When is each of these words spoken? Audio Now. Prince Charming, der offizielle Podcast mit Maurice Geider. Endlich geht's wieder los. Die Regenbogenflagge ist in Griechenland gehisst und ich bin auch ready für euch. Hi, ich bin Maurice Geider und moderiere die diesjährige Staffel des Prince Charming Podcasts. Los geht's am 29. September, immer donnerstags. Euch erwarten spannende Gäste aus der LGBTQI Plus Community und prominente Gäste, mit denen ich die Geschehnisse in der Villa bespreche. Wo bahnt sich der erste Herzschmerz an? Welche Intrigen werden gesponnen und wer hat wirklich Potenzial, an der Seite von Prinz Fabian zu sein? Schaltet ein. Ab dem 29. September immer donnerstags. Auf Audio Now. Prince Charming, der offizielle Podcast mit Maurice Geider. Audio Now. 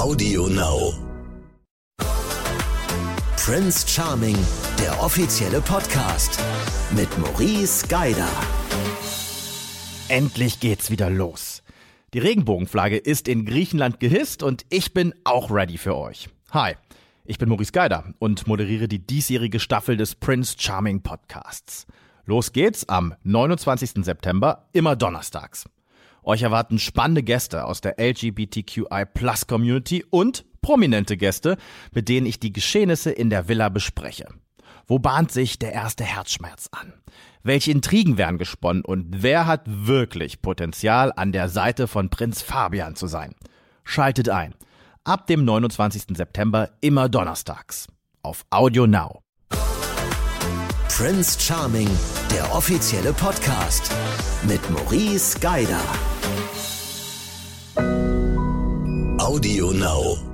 Audio 0.00 0.46
Now. 0.46 0.94
Prince 3.36 3.86
Charming, 3.86 4.38
der 4.78 4.98
offizielle 5.02 5.60
Podcast 5.60 6.42
mit 6.96 7.18
Maurice 7.18 7.86
Geider. 7.86 8.26
Endlich 10.08 10.58
geht's 10.58 10.90
wieder 10.90 11.10
los. 11.10 11.62
Die 12.14 12.18
Regenbogenflagge 12.18 12.96
ist 12.96 13.28
in 13.28 13.44
Griechenland 13.44 14.00
gehisst 14.00 14.42
und 14.42 14.64
ich 14.70 14.94
bin 14.94 15.12
auch 15.24 15.50
ready 15.50 15.76
für 15.76 15.94
euch. 15.94 16.30
Hi, 16.52 16.76
ich 17.26 17.36
bin 17.36 17.50
Maurice 17.50 17.72
Geider 17.72 18.14
und 18.18 18.46
moderiere 18.46 18.88
die 18.88 19.06
diesjährige 19.06 19.60
Staffel 19.60 19.98
des 19.98 20.14
Prince 20.14 20.56
Charming 20.58 21.02
Podcasts. 21.02 21.86
Los 22.24 22.54
geht's 22.54 22.88
am 22.88 23.14
29. 23.24 24.02
September, 24.02 24.66
immer 24.72 24.96
donnerstags. 24.96 25.66
Euch 26.22 26.42
erwarten 26.42 26.78
spannende 26.78 27.22
Gäste 27.22 27.64
aus 27.64 27.80
der 27.80 27.96
LGBTQI 27.98 29.04
Plus 29.12 29.46
Community 29.46 30.04
und 30.10 30.44
prominente 30.60 31.16
Gäste, 31.16 31.56
mit 31.92 32.08
denen 32.08 32.26
ich 32.26 32.40
die 32.40 32.52
Geschehnisse 32.52 33.10
in 33.10 33.30
der 33.30 33.48
Villa 33.48 33.68
bespreche. 33.68 34.26
Wo 34.86 34.98
bahnt 34.98 35.30
sich 35.30 35.58
der 35.58 35.72
erste 35.72 36.04
Herzschmerz 36.04 36.68
an? 36.72 36.92
Welche 37.42 37.70
Intrigen 37.70 38.18
werden 38.18 38.38
gesponnen 38.38 38.84
und 38.84 39.22
wer 39.22 39.46
hat 39.46 39.62
wirklich 39.66 40.42
Potenzial, 40.42 41.12
an 41.14 41.32
der 41.32 41.48
Seite 41.48 41.86
von 41.88 42.10
Prinz 42.10 42.42
Fabian 42.42 42.96
zu 42.96 43.06
sein? 43.06 43.34
Schaltet 43.84 44.28
ein. 44.28 44.54
Ab 45.04 45.26
dem 45.26 45.44
29. 45.44 46.16
September 46.16 46.70
immer 46.80 47.08
donnerstags. 47.08 47.86
Auf 48.22 48.44
Audio 48.50 48.86
Now. 48.86 49.22
Prince 50.88 51.40
Charming, 51.40 51.88
der 52.30 52.54
offizielle 52.54 53.14
Podcast 53.14 53.90
mit 54.46 54.60
Maurice 54.70 55.38
Geider. 55.38 55.80
Audio 59.30 59.70
Now. 59.70 60.29